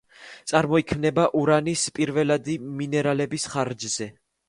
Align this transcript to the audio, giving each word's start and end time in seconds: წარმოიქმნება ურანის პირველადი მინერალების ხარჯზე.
წარმოიქმნება 0.51 1.27
ურანის 1.43 1.85
პირველადი 2.01 2.59
მინერალების 2.83 3.51
ხარჯზე. 3.55 4.15